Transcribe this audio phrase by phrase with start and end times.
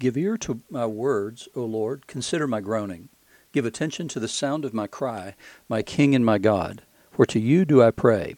[0.00, 2.06] Give ear to my words, O Lord.
[2.06, 3.10] Consider my groaning.
[3.52, 5.34] Give attention to the sound of my cry,
[5.68, 6.80] my King and my God.
[7.10, 8.36] For to you do I pray.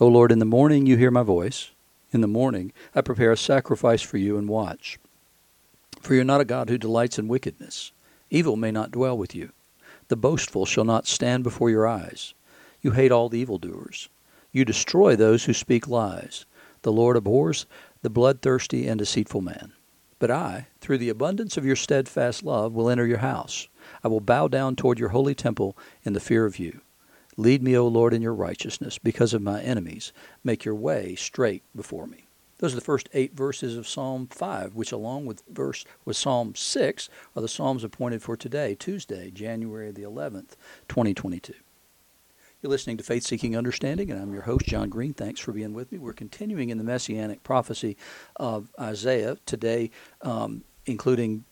[0.00, 1.70] O Lord, in the morning you hear my voice.
[2.10, 4.98] In the morning I prepare a sacrifice for you and watch.
[6.00, 7.92] For you are not a God who delights in wickedness.
[8.28, 9.52] Evil may not dwell with you.
[10.08, 12.34] The boastful shall not stand before your eyes.
[12.82, 14.08] You hate all the evildoers.
[14.50, 16.46] You destroy those who speak lies.
[16.82, 17.66] The Lord abhors
[18.02, 19.72] the bloodthirsty and deceitful man.
[20.18, 23.68] But I, through the abundance of your steadfast love, will enter your house.
[24.02, 26.80] I will bow down toward your holy temple in the fear of you.
[27.36, 30.12] Lead me, O Lord, in your righteousness because of my enemies.
[30.44, 32.26] Make your way straight before me.
[32.58, 36.54] Those are the first eight verses of Psalm 5, which, along with verse with Psalm
[36.54, 40.52] 6, are the psalms appointed for today, Tuesday, January the 11th,
[40.88, 41.54] 2022.
[42.64, 45.12] You're listening to Faith Seeking Understanding, and I'm your host, John Green.
[45.12, 45.98] Thanks for being with me.
[45.98, 47.98] We're continuing in the messianic prophecy
[48.36, 49.90] of Isaiah today,
[50.22, 51.44] um, including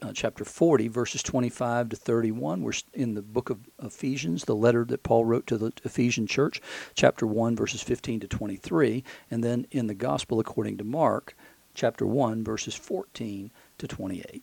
[0.00, 2.62] uh, chapter 40, verses 25 to 31.
[2.62, 6.62] We're in the book of Ephesians, the letter that Paul wrote to the Ephesian church,
[6.94, 9.04] chapter 1, verses 15 to 23.
[9.30, 11.36] And then in the Gospel according to Mark,
[11.74, 14.42] chapter 1, verses 14 to 28.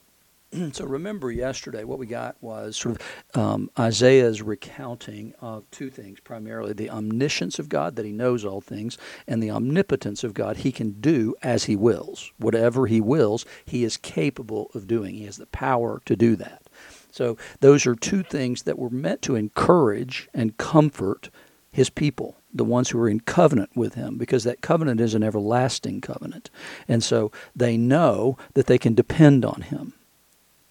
[0.71, 6.19] so remember yesterday what we got was sort of um, Isaiah's recounting of two things
[6.19, 10.57] primarily the omniscience of God, that he knows all things, and the omnipotence of God,
[10.57, 12.31] he can do as he wills.
[12.37, 15.15] Whatever he wills, he is capable of doing.
[15.15, 16.63] He has the power to do that.
[17.11, 21.29] So those are two things that were meant to encourage and comfort
[21.71, 25.23] his people the ones who are in covenant with him because that covenant is an
[25.23, 26.49] everlasting covenant.
[26.87, 29.93] And so they know that they can depend on him.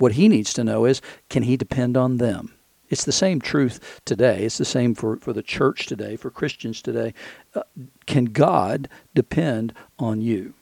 [0.05, 2.52] What he needs to know is can he depend on them?
[2.91, 4.44] It's the same truth today.
[4.44, 7.14] It's the same for, for the church today, for Christians today.
[7.55, 7.62] Uh,
[8.05, 10.52] can God depend on you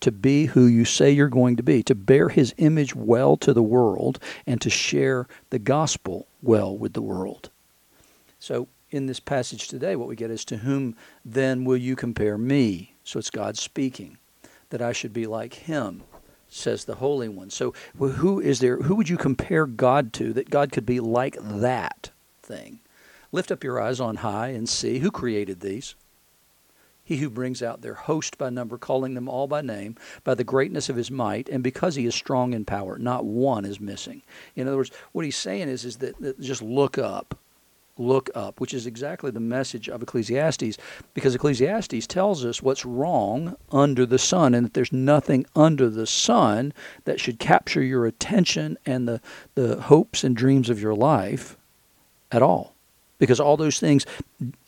[0.00, 3.54] to be who you say you're going to be, to bear his image well to
[3.54, 7.48] the world, and to share the gospel well with the world?
[8.38, 12.36] So, in this passage today, what we get is to whom then will you compare
[12.36, 12.92] me?
[13.04, 14.18] So it's God speaking,
[14.68, 16.02] that I should be like him
[16.56, 17.50] says the Holy One.
[17.50, 18.78] So who is there?
[18.78, 22.10] Who would you compare God to that God could be like that
[22.42, 22.80] thing?
[23.32, 25.94] Lift up your eyes on high and see who created these.
[27.04, 29.94] He who brings out their host by number, calling them all by name,
[30.24, 33.64] by the greatness of his might, and because he is strong in power, not one
[33.64, 34.22] is missing.
[34.56, 37.38] In other words, what he's saying is, is that, that just look up
[37.98, 40.76] look up, which is exactly the message of Ecclesiastes,
[41.14, 46.06] because Ecclesiastes tells us what's wrong under the sun and that there's nothing under the
[46.06, 46.72] sun
[47.04, 49.20] that should capture your attention and the,
[49.54, 51.56] the hopes and dreams of your life
[52.30, 52.74] at all.
[53.18, 54.04] Because all those things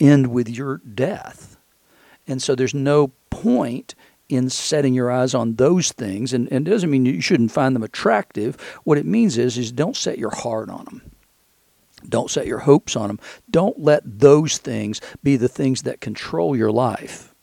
[0.01, 1.59] end with your death.
[2.27, 3.95] And so there's no point
[4.31, 6.33] in setting your eyes on those things.
[6.33, 8.57] And, and it doesn't mean you shouldn't find them attractive.
[8.85, 11.11] What it means is, is don't set your heart on them
[12.09, 13.21] don't set your hopes on them.
[13.51, 17.35] Don't let those things be the things that control your life.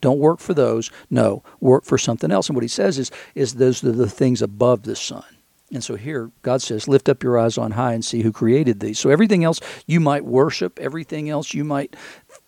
[0.00, 0.90] Don't work for those.
[1.08, 2.48] No, work for something else.
[2.48, 5.24] And what he says is, is those are the things above the sun.
[5.72, 8.80] And so here, God says, lift up your eyes on high and see who created
[8.80, 8.98] these.
[8.98, 11.96] So everything else you might worship, everything else you might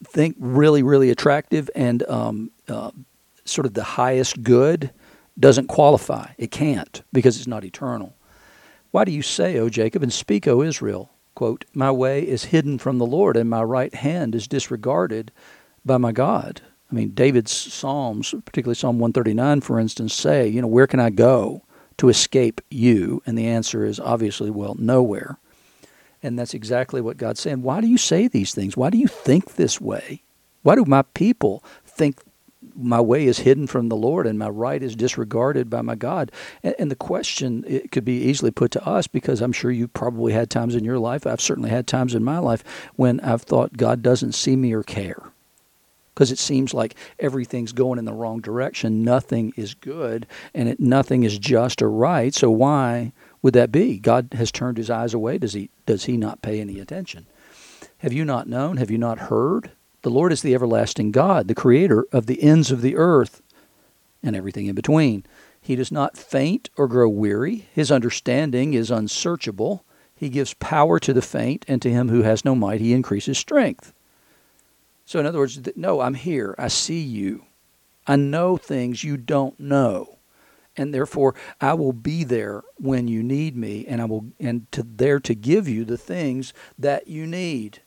[0.04, 2.90] think really, really attractive and um, uh,
[3.44, 4.90] sort of the highest good
[5.38, 6.32] doesn't qualify.
[6.38, 8.14] It can't because it's not eternal.
[8.90, 11.10] Why do you say, O Jacob, and speak, O Israel?
[11.36, 15.30] Quote, My way is hidden from the Lord, and my right hand is disregarded
[15.84, 16.62] by my God.
[16.90, 21.10] I mean, David's Psalms, particularly Psalm 139, for instance, say, you know, where can I
[21.10, 21.62] go
[21.98, 23.22] to escape you?
[23.26, 25.38] And the answer is obviously, well, nowhere.
[26.22, 27.62] And that's exactly what God's saying.
[27.62, 28.76] Why do you say these things?
[28.76, 30.22] Why do you think this way?
[30.62, 32.20] Why do my people think
[32.74, 36.32] my way is hidden from the Lord and my right is disregarded by my God.
[36.62, 39.88] And, and, the question it could be easily put to us because I'm sure you
[39.88, 41.26] probably had times in your life.
[41.26, 42.64] I've certainly had times in my life
[42.96, 45.22] when I've thought God doesn't see me or care.
[46.14, 49.04] Because it seems like everything's going in the wrong direction.
[49.04, 52.34] Nothing is good and it, nothing is just or right.
[52.34, 53.12] So why
[53.42, 53.98] would that be?
[53.98, 55.36] God has turned his eyes away.
[55.38, 57.26] Does he, does he not pay any attention?
[57.98, 58.76] Have you not known?
[58.78, 59.70] Have you not heard?
[60.06, 63.42] The Lord is the everlasting God, the creator of the ends of the earth
[64.22, 65.24] and everything in between.
[65.60, 67.66] He does not faint or grow weary.
[67.72, 69.84] His understanding is unsearchable.
[70.14, 73.36] He gives power to the faint, and to him who has no might, he increases
[73.36, 73.92] strength.
[75.06, 76.54] So, in other words, no, I'm here.
[76.56, 77.44] I see you.
[78.06, 80.18] I know things you don't know.
[80.76, 84.84] And therefore, I will be there when you need me, and I will and to
[84.84, 87.80] there to give you the things that you need.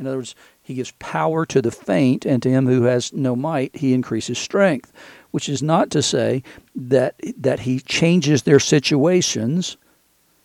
[0.00, 0.34] In other words,
[0.70, 4.38] He gives power to the faint, and to him who has no might, he increases
[4.38, 4.92] strength.
[5.32, 6.44] Which is not to say
[6.76, 9.76] that that he changes their situations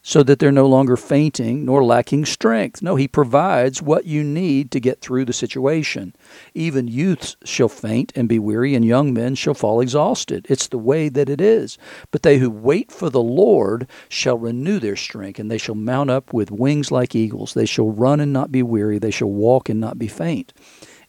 [0.08, 2.80] so that they're no longer fainting nor lacking strength.
[2.80, 6.16] No, he provides what you need to get through the situation.
[6.54, 10.46] Even youths shall faint and be weary, and young men shall fall exhausted.
[10.48, 11.80] It's the way that it is.
[12.12, 16.12] But they who wait for the Lord shall renew their strength, and they shall mount
[16.12, 17.56] up with wings like eagles.
[17.56, 20.54] They shall run and not be weary, they shall walk and not be faint.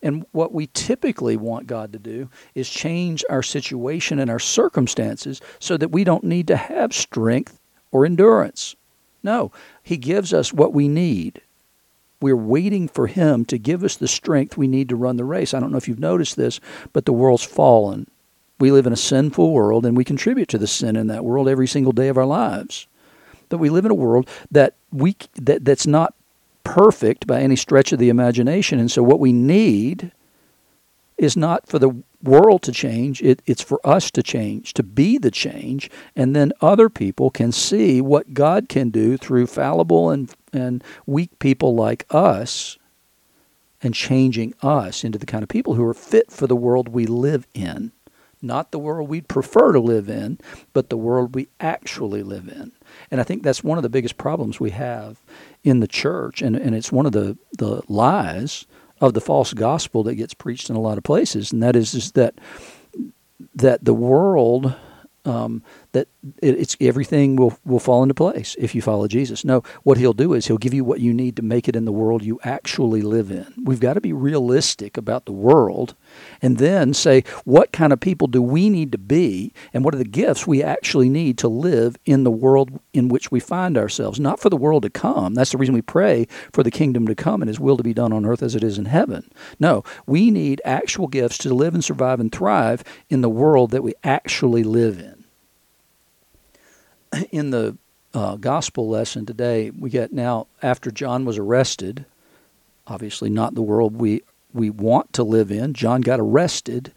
[0.02, 5.42] And what we typically want God to do is change our situation and our circumstances
[5.58, 7.60] so that we don't need to have strength
[7.90, 8.74] or endurance.
[9.26, 9.50] No,
[9.82, 11.42] He gives us what we need.
[12.20, 15.52] We're waiting for Him to give us the strength we need to run the race.
[15.52, 16.60] I don't know if you've noticed this,
[16.92, 18.08] but the world's fallen.
[18.60, 21.48] We live in a sinful world and we contribute to the sin in that world
[21.48, 22.86] every single day of our lives.
[23.48, 26.14] But we live in a world that we that, that's not
[26.64, 28.78] perfect by any stretch of the imagination.
[28.78, 30.12] And so what we need
[31.18, 35.18] is not for the world to change, it, it's for us to change, to be
[35.18, 40.34] the change, and then other people can see what God can do through fallible and,
[40.52, 42.78] and weak people like us
[43.82, 47.06] and changing us into the kind of people who are fit for the world we
[47.06, 47.92] live in.
[48.42, 50.38] Not the world we'd prefer to live in,
[50.72, 52.72] but the world we actually live in.
[53.10, 55.22] And I think that's one of the biggest problems we have
[55.64, 58.66] in the church, and, and it's one of the, the lies
[59.00, 61.94] of the false gospel that gets preached in a lot of places, and that is,
[61.94, 62.34] is that
[63.54, 64.74] that the world
[65.26, 65.62] um,
[65.96, 66.08] that
[66.42, 69.46] it's everything will will fall into place if you follow Jesus.
[69.46, 71.86] No, what he'll do is he'll give you what you need to make it in
[71.86, 73.46] the world you actually live in.
[73.64, 75.94] We've got to be realistic about the world
[76.42, 79.98] and then say what kind of people do we need to be and what are
[79.98, 84.20] the gifts we actually need to live in the world in which we find ourselves,
[84.20, 85.32] not for the world to come.
[85.32, 87.94] That's the reason we pray for the kingdom to come and his will to be
[87.94, 89.30] done on earth as it is in heaven.
[89.58, 93.82] No, we need actual gifts to live and survive and thrive in the world that
[93.82, 95.15] we actually live in
[97.30, 97.76] in the
[98.14, 102.04] uh, gospel lesson today, we get now after John was arrested,
[102.86, 104.22] obviously not the world we
[104.52, 105.74] we want to live in.
[105.74, 106.92] John got arrested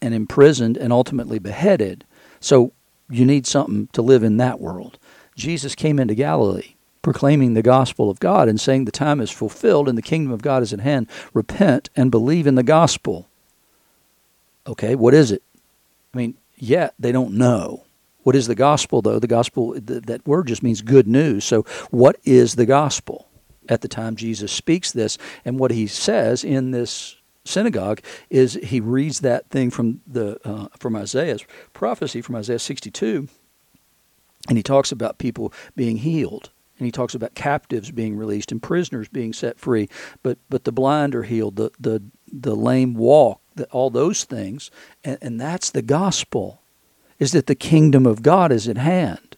[0.00, 2.04] and imprisoned and ultimately beheaded.
[2.40, 2.72] So
[3.08, 4.98] you need something to live in that world.
[5.36, 6.74] Jesus came into Galilee
[7.04, 10.42] proclaiming the gospel of God and saying the time is fulfilled and the kingdom of
[10.42, 11.06] God is at hand.
[11.34, 13.28] Repent and believe in the gospel.
[14.66, 15.42] Okay, what is it?
[16.12, 17.83] I mean, yet they don't know.
[18.24, 19.18] What is the gospel, though?
[19.18, 21.44] The gospel, that word just means good news.
[21.44, 23.28] So, what is the gospel?
[23.68, 28.80] At the time Jesus speaks this, and what he says in this synagogue is he
[28.80, 33.28] reads that thing from the uh, from Isaiah's prophecy from Isaiah 62,
[34.48, 38.62] and he talks about people being healed, and he talks about captives being released and
[38.62, 39.88] prisoners being set free,
[40.22, 44.70] but but the blind are healed, the the the lame walk, the, all those things,
[45.02, 46.60] and, and that's the gospel
[47.18, 49.36] is that the kingdom of God is at hand.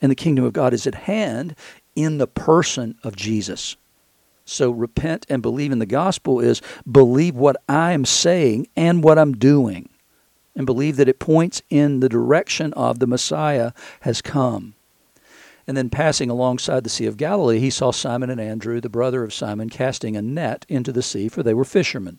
[0.00, 1.54] And the kingdom of God is at hand
[1.96, 3.76] in the person of Jesus.
[4.44, 9.34] So repent and believe in the gospel is believe what I'm saying and what I'm
[9.34, 9.88] doing.
[10.54, 14.74] And believe that it points in the direction of the Messiah has come.
[15.66, 19.22] And then passing alongside the Sea of Galilee, he saw Simon and Andrew, the brother
[19.22, 22.18] of Simon, casting a net into the sea, for they were fishermen.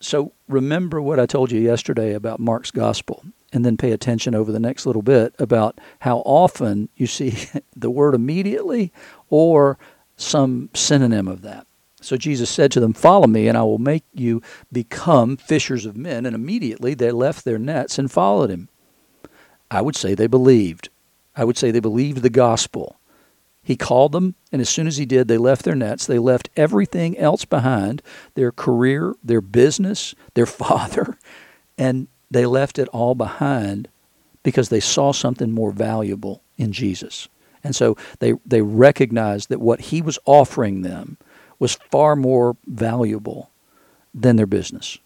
[0.00, 4.52] So remember what I told you yesterday about Mark's gospel and then pay attention over
[4.52, 7.36] the next little bit about how often you see
[7.76, 8.92] the word immediately
[9.28, 9.78] or
[10.16, 11.66] some synonym of that.
[12.00, 14.42] So Jesus said to them, Follow me, and I will make you
[14.72, 16.24] become fishers of men.
[16.24, 18.68] And immediately they left their nets and followed him.
[19.70, 20.88] I would say they believed.
[21.36, 22.98] I would say they believed the gospel.
[23.62, 26.06] He called them, and as soon as he did, they left their nets.
[26.06, 28.02] They left everything else behind
[28.34, 31.18] their career, their business, their father,
[31.76, 33.88] and they left it all behind
[34.42, 37.28] because they saw something more valuable in Jesus.
[37.62, 41.18] And so they, they recognized that what he was offering them
[41.58, 43.50] was far more valuable
[44.14, 44.98] than their business.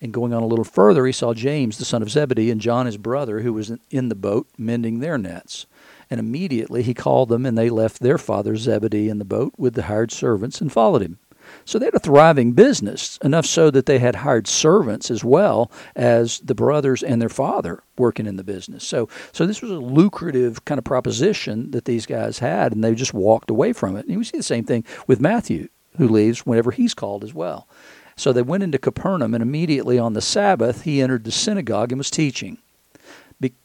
[0.00, 2.86] And going on a little further, he saw James, the son of Zebedee, and John,
[2.86, 5.66] his brother, who was in the boat mending their nets.
[6.10, 9.74] And immediately he called them, and they left their father Zebedee in the boat with
[9.74, 11.18] the hired servants and followed him.
[11.64, 15.70] So they had a thriving business, enough so that they had hired servants as well
[15.94, 18.84] as the brothers and their father working in the business.
[18.84, 22.94] So, so this was a lucrative kind of proposition that these guys had, and they
[22.94, 24.06] just walked away from it.
[24.06, 25.68] And we see the same thing with Matthew,
[25.98, 27.68] who leaves whenever he's called as well.
[28.16, 31.98] So they went into Capernaum, and immediately on the Sabbath, he entered the synagogue and
[31.98, 32.58] was teaching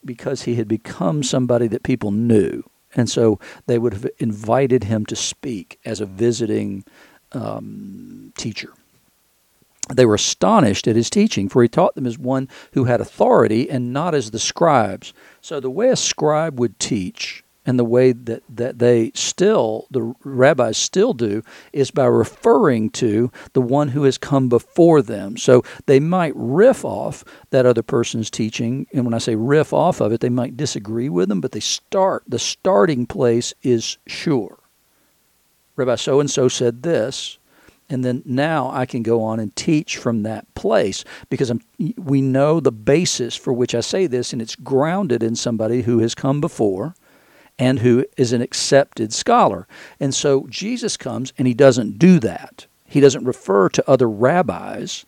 [0.03, 2.63] because he had become somebody that people knew.
[2.95, 6.83] And so they would have invited him to speak as a visiting
[7.31, 8.73] um, teacher.
[9.93, 13.69] They were astonished at his teaching, for he taught them as one who had authority
[13.69, 15.13] and not as the scribes.
[15.41, 20.15] So, the way a scribe would teach and the way that, that they still, the
[20.23, 21.43] rabbis still do,
[21.73, 25.35] is by referring to the one who has come before them.
[25.35, 29.99] So they might riff off that other person's teaching, and when I say riff off
[29.99, 34.57] of it, they might disagree with them, but they start, the starting place is sure.
[35.77, 37.37] Rabbi so and so said this,
[37.89, 41.61] and then now I can go on and teach from that place because I'm,
[41.95, 45.99] we know the basis for which I say this, and it's grounded in somebody who
[45.99, 46.95] has come before
[47.57, 49.67] and who is an accepted scholar.
[49.99, 52.65] And so Jesus comes and he doesn't do that.
[52.85, 55.05] He doesn't refer to other rabbis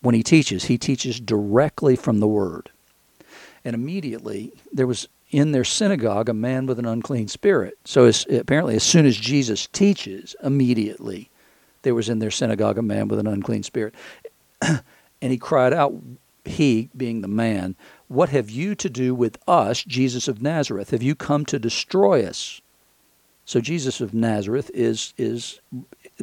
[0.00, 2.70] when he teaches, he teaches directly from the word.
[3.64, 7.78] And immediately there was in their synagogue a man with an unclean spirit.
[7.84, 11.30] So as, apparently, as soon as Jesus teaches, immediately
[11.82, 13.94] there was in their synagogue a man with an unclean spirit.
[14.62, 14.82] and
[15.20, 15.94] he cried out,
[16.44, 17.76] he being the man,
[18.08, 20.90] What have you to do with us, Jesus of Nazareth?
[20.90, 22.60] Have you come to destroy us?
[23.44, 25.60] So Jesus of Nazareth is is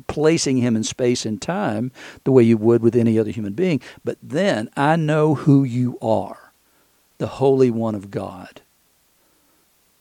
[0.08, 1.92] placing him in space and time
[2.24, 3.82] the way you would with any other human being.
[4.04, 6.52] But then I know who you are,
[7.18, 8.62] the Holy One of God.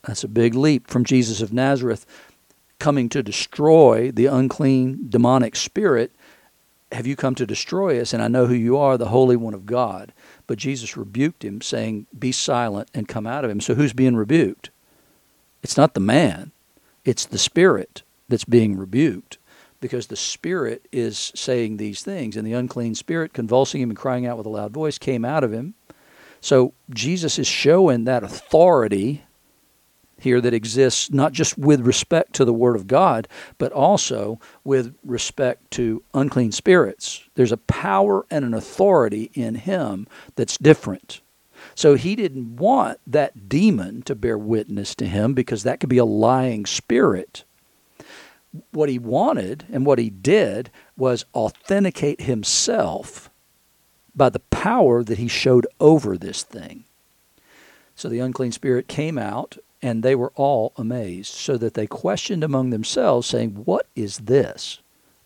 [0.06, 2.06] That's a big leap from Jesus of Nazareth
[2.78, 6.12] coming to destroy the unclean demonic spirit.
[6.92, 8.12] Have you come to destroy us?
[8.12, 10.12] And I know who you are, the Holy One of God.
[10.46, 13.61] But Jesus rebuked him, saying, Be silent and come out of him.
[13.61, 14.70] So who's being rebuked?
[15.62, 16.52] It's not the man,
[17.04, 19.38] it's the spirit that's being rebuked
[19.80, 22.37] because the spirit is saying these things.
[22.37, 25.44] And the unclean spirit, convulsing him and crying out with a loud voice, came out
[25.44, 25.75] of him.
[26.40, 29.25] So Jesus is showing that authority
[30.24, 33.28] here that exists not just with respect to the Word of God,
[33.58, 37.22] but also with respect to unclean spirits.
[37.36, 41.20] There's a power and an authority in Him that's different.
[41.74, 45.98] So he didn't want that demon to bear witness to him because that could be
[45.98, 47.44] a lying spirit.
[48.70, 53.30] What he wanted and what he did was authenticate himself
[54.14, 56.84] by the power that he showed over this thing.
[57.96, 62.42] So the unclean spirit came out and they were all amazed, so that they questioned
[62.42, 64.78] among themselves, saying, What is this?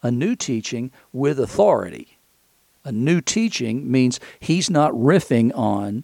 [0.02, 2.18] A new teaching with authority.
[2.84, 6.02] A new teaching means he's not riffing on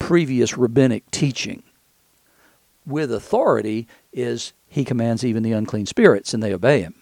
[0.00, 1.62] previous rabbinic teaching.
[2.84, 6.96] With authority is he commands even the unclean spirits, and they obey him.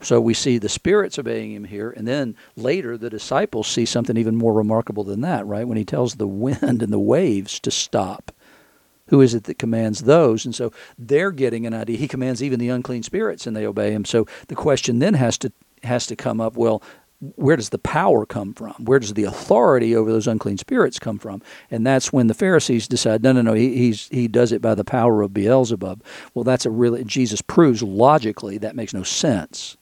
[0.00, 4.16] So we see the spirits obeying him here, and then later the disciples see something
[4.16, 5.66] even more remarkable than that, right?
[5.66, 8.30] When he tells the wind and the waves to stop
[9.08, 10.44] who is it that commands those?
[10.44, 11.98] And so they're getting an idea.
[11.98, 14.04] He commands even the unclean spirits, and they obey him.
[14.04, 16.56] So the question then has to has to come up.
[16.56, 16.82] Well,
[17.36, 18.74] where does the power come from?
[18.84, 21.42] Where does the authority over those unclean spirits come from?
[21.70, 24.84] And that's when the Pharisees decide, no, no, no, he, he does it by the
[24.84, 26.02] power of Beelzebub.
[26.34, 29.76] Well, that's a really, Jesus proves logically that makes no sense.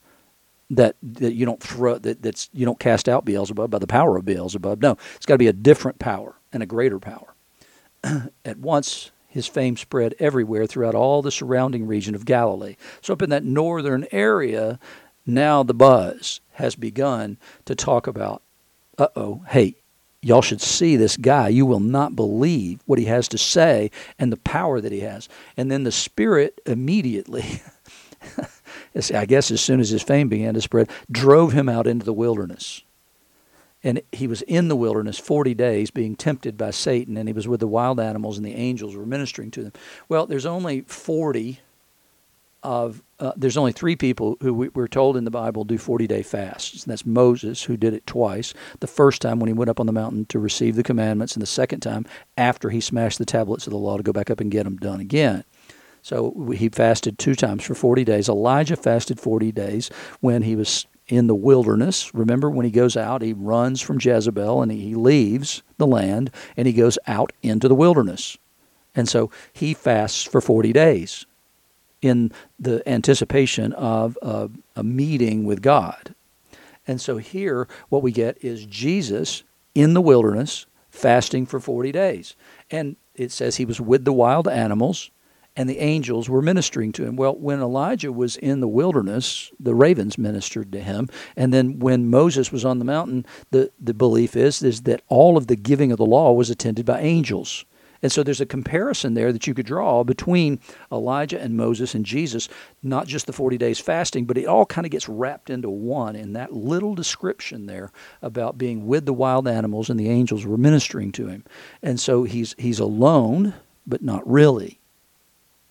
[0.69, 4.17] That, that you don't throw that that's you don't cast out Beelzebub by the power
[4.17, 4.81] of Beelzebub.
[4.81, 7.35] No, it's got to be a different power and a greater power.
[8.45, 12.75] At once his fame spread everywhere throughout all the surrounding region of Galilee.
[13.01, 14.79] So, up in that northern area,
[15.25, 18.43] now the buzz has begun to talk about,
[18.99, 19.73] uh oh, hey,
[20.21, 21.47] y'all should see this guy.
[21.47, 25.27] You will not believe what he has to say and the power that he has.
[25.57, 27.63] And then the Spirit immediately,
[29.15, 32.13] I guess as soon as his fame began to spread, drove him out into the
[32.13, 32.83] wilderness
[33.83, 37.47] and he was in the wilderness 40 days being tempted by Satan, and he was
[37.47, 39.73] with the wild animals, and the angels were ministering to them.
[40.07, 41.59] Well, there's only 40
[42.63, 46.07] of, uh, there's only three people who we, we're told in the Bible do 40
[46.07, 46.83] day fasts.
[46.83, 48.53] And that's Moses, who did it twice.
[48.79, 51.41] The first time when he went up on the mountain to receive the commandments, and
[51.41, 52.05] the second time
[52.37, 54.77] after he smashed the tablets of the law to go back up and get them
[54.77, 55.43] done again.
[56.01, 58.27] So he fasted two times for 40 days.
[58.27, 62.13] Elijah fasted 40 days when he was in the wilderness.
[62.15, 66.65] Remember, when he goes out, he runs from Jezebel and he leaves the land and
[66.65, 68.37] he goes out into the wilderness.
[68.95, 71.27] And so he fasts for 40 days
[72.01, 76.15] in the anticipation of a, a meeting with God.
[76.87, 79.43] And so here, what we get is Jesus
[79.75, 82.35] in the wilderness fasting for 40 days.
[82.71, 85.11] And it says he was with the wild animals
[85.55, 87.15] and the angels were ministering to him.
[87.15, 91.09] Well, when Elijah was in the wilderness, the ravens ministered to him.
[91.35, 95.37] And then when Moses was on the mountain, the, the belief is, is that all
[95.37, 97.65] of the giving of the law was attended by angels.
[98.01, 100.59] And so there's a comparison there that you could draw between
[100.91, 102.49] Elijah and Moses and Jesus,
[102.81, 106.17] not just the 40 days fasting, but it all kind of gets wrapped into one
[106.17, 110.57] in that little description there about being with the wild animals and the angels were
[110.57, 111.45] ministering to him.
[111.81, 113.53] And so he's he's alone,
[113.87, 114.81] but not really.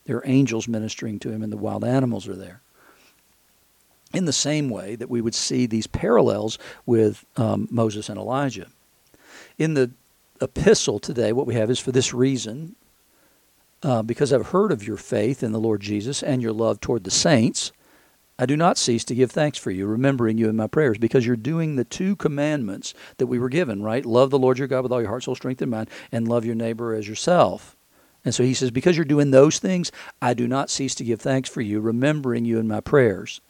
[0.04, 2.62] There are angels ministering to him and the wild animals are there
[4.12, 8.66] in the same way that we would see these parallels with um, Moses and Elijah.
[9.58, 9.90] In the
[10.40, 12.76] epistle today, what we have is for this reason,
[13.82, 17.04] uh, because I've heard of your faith in the Lord Jesus and your love toward
[17.04, 17.72] the saints,
[18.38, 21.26] I do not cease to give thanks for you, remembering you in my prayers, because
[21.26, 24.04] you're doing the two commandments that we were given, right?
[24.04, 26.44] Love the Lord your God with all your heart, soul, strength, and mind, and love
[26.44, 27.76] your neighbor as yourself.
[28.24, 31.20] And so he says, Because you're doing those things, I do not cease to give
[31.20, 33.40] thanks for you, remembering you in my prayers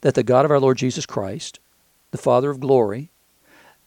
[0.00, 1.58] that the God of our Lord Jesus Christ,
[2.10, 3.10] the Father of glory,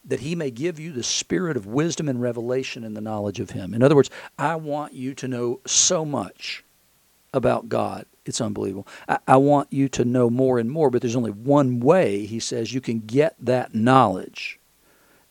[0.03, 3.51] that he may give you the spirit of wisdom and revelation in the knowledge of
[3.51, 3.74] him.
[3.74, 6.63] In other words, I want you to know so much
[7.34, 8.06] about God.
[8.25, 8.88] It's unbelievable.
[9.08, 12.39] I, I, want you to know more and more, but there's only one way, he
[12.39, 14.60] says, you can get that knowledge.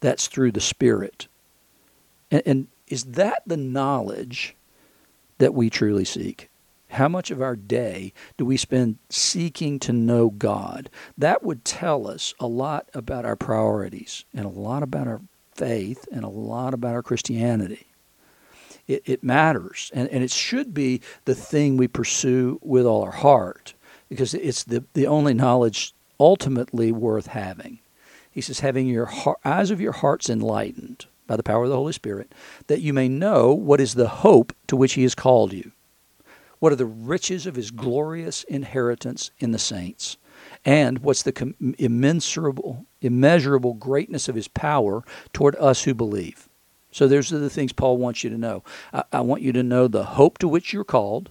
[0.01, 1.27] That's through the Spirit.
[2.31, 4.55] And, and is that the knowledge
[5.39, 6.49] that we truly seek?
[6.91, 10.89] How much of our day do we spend seeking to know God?
[11.19, 15.21] That would tell us a lot about our priorities and a lot about our
[15.55, 17.87] faith and a lot about our Christianity.
[18.87, 23.11] It, it matters, and, and it should be the thing we pursue with all our
[23.11, 23.75] heart
[24.09, 27.81] because it's the, the only knowledge ultimately worth having.
[28.31, 31.77] He says, having your heart, eyes of your hearts enlightened by the power of the
[31.77, 32.33] Holy Spirit,
[32.67, 35.73] that you may know what is the hope to which He has called you
[36.59, 40.17] what are the riches of his glorious inheritance in the saints?
[40.65, 46.49] And what's the immensurable, immeasurable greatness of his power toward us who believe?
[46.91, 48.65] So, those are the things Paul wants you to know.
[48.93, 51.31] I, I want you to know the hope to which you're called,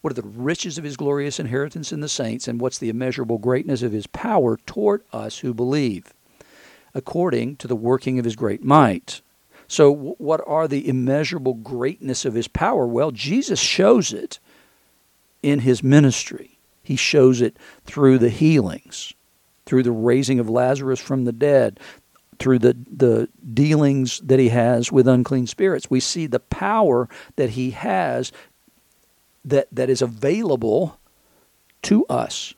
[0.00, 3.38] what are the riches of his glorious inheritance in the saints, and what's the immeasurable
[3.38, 6.12] greatness of his power toward us who believe,
[6.94, 9.22] according to the working of his great might.
[9.68, 12.86] So, what are the immeasurable greatness of his power?
[12.86, 14.38] Well, Jesus shows it
[15.42, 16.58] in his ministry.
[16.82, 19.14] He shows it through the healings,
[19.64, 21.80] through the raising of Lazarus from the dead,
[22.38, 25.90] through the, the dealings that he has with unclean spirits.
[25.90, 28.32] We see the power that he has
[29.44, 30.98] that, that is available
[31.82, 32.54] to us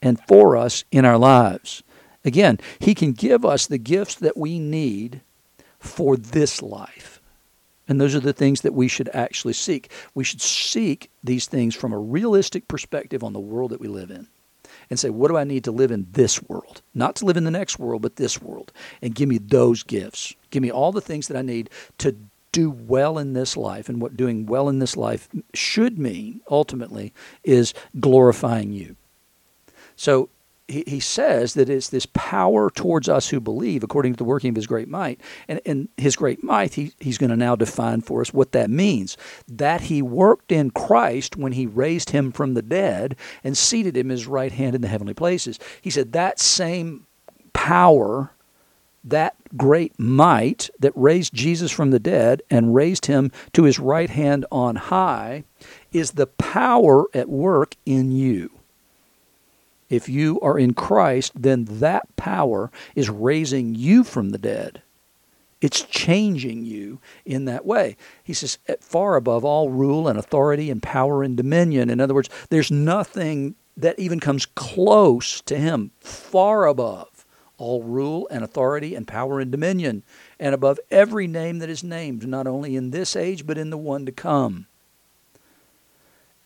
[0.00, 1.82] and for us in our lives.
[2.24, 5.22] Again, he can give us the gifts that we need
[5.78, 7.20] for this life.
[7.88, 9.90] And those are the things that we should actually seek.
[10.14, 14.10] We should seek these things from a realistic perspective on the world that we live
[14.10, 14.28] in
[14.90, 16.82] and say, what do I need to live in this world?
[16.94, 18.72] Not to live in the next world, but this world.
[19.00, 20.34] And give me those gifts.
[20.50, 22.14] Give me all the things that I need to
[22.52, 23.88] do well in this life.
[23.88, 27.14] And what doing well in this life should mean, ultimately,
[27.44, 28.96] is glorifying you.
[29.96, 30.28] So
[30.68, 34.50] he, he says that it's this power towards us who believe according to the working
[34.50, 35.20] of his great might.
[35.48, 38.70] And, and his great might, he, he's going to now define for us what that
[38.70, 39.16] means.
[39.48, 44.10] That he worked in Christ when he raised him from the dead and seated him
[44.10, 45.58] his right hand in the heavenly places.
[45.80, 47.06] He said that same
[47.54, 48.30] power,
[49.02, 54.10] that great might that raised Jesus from the dead and raised him to his right
[54.10, 55.44] hand on high
[55.92, 58.57] is the power at work in you.
[59.88, 64.82] If you are in Christ, then that power is raising you from the dead.
[65.60, 67.96] It's changing you in that way.
[68.22, 71.90] He says, far above all rule and authority and power and dominion.
[71.90, 77.24] In other words, there's nothing that even comes close to him, far above
[77.56, 80.04] all rule and authority and power and dominion,
[80.38, 83.76] and above every name that is named, not only in this age, but in the
[83.76, 84.66] one to come.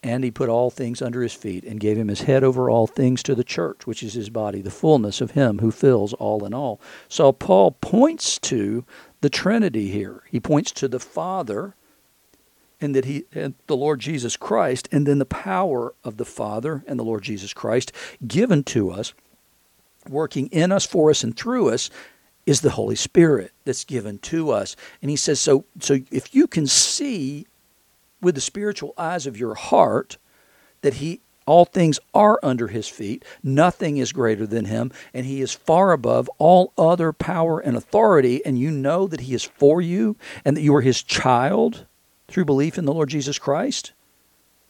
[0.04, 2.88] And he put all things under his feet and gave him his head over all
[2.88, 6.44] things to the church, which is his body, the fullness of him who fills all
[6.44, 6.80] in all.
[7.08, 8.84] So Paul points to
[9.20, 10.24] the Trinity here.
[10.28, 11.76] He points to the Father
[12.80, 16.82] and that he and the Lord Jesus Christ, and then the power of the Father
[16.88, 17.92] and the Lord Jesus Christ
[18.26, 19.14] given to us,
[20.08, 21.90] working in us, for us, and through us,
[22.44, 24.74] is the Holy Spirit that's given to us.
[25.00, 27.46] And he says, so so if you can see
[28.22, 30.16] with the spiritual eyes of your heart
[30.80, 33.24] that he all things are under his feet.
[33.42, 38.44] Nothing is greater than him and he is far above all other power and authority.
[38.46, 41.85] And you know that he is for you and that you are his child
[42.28, 43.92] through belief in the Lord Jesus Christ.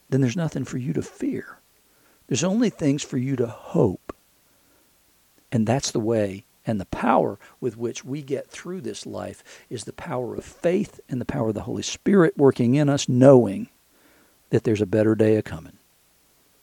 [0.08, 1.58] Then there's nothing for you to fear.
[2.26, 4.16] There's only things for you to hope.
[5.50, 9.84] And that's the way And the power with which we get through this life is
[9.84, 13.68] the power of faith and the power of the Holy Spirit working in us, knowing
[14.50, 15.78] that there's a better day a coming.